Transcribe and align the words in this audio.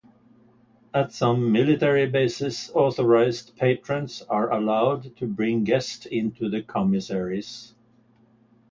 At 0.95 1.11
some 1.13 1.51
military 1.51 2.07
bases 2.09 2.71
authorized 2.73 3.55
patrons 3.55 4.23
are 4.27 4.51
allowed 4.51 5.15
to 5.17 5.27
bring 5.27 5.63
guest 5.63 6.07
into 6.07 6.49
the 6.49 6.63
commissaries. 6.63 7.75